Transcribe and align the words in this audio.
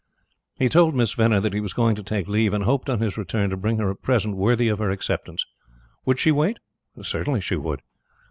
He 0.57 0.67
told 0.67 0.95
Miss 0.95 1.13
Venner 1.13 1.39
that 1.41 1.53
he 1.53 1.59
was 1.59 1.73
going 1.73 1.95
to 1.95 2.01
take 2.01 2.27
leave, 2.27 2.55
and 2.55 2.63
hoped, 2.63 2.89
on 2.89 3.01
his 3.01 3.19
return, 3.19 3.51
to 3.51 3.55
bring 3.55 3.77
her 3.77 3.91
a 3.91 3.95
present 3.95 4.35
worthy 4.35 4.67
of 4.67 4.79
her 4.79 4.89
acceptance. 4.89 5.45
Would 6.05 6.17
she 6.17 6.31
wait? 6.31 6.57
Certainly 6.99 7.41
she 7.41 7.55
would. 7.55 7.83